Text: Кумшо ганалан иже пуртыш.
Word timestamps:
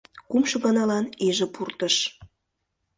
Кумшо 0.29 0.57
ганалан 0.65 1.05
иже 1.27 1.47
пуртыш. 1.53 1.95